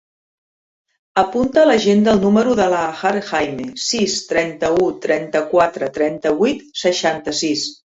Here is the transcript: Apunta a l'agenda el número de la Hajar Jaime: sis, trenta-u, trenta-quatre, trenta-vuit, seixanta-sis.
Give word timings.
Apunta 1.23 1.61
a 1.63 1.65
l'agenda 1.73 2.15
el 2.17 2.23
número 2.25 2.57
de 2.61 2.67
la 2.75 2.81
Hajar 2.87 3.13
Jaime: 3.29 3.69
sis, 3.91 4.19
trenta-u, 4.35 4.91
trenta-quatre, 5.09 5.95
trenta-vuit, 6.03 6.71
seixanta-sis. 6.91 7.73